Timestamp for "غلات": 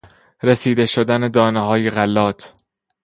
1.89-2.53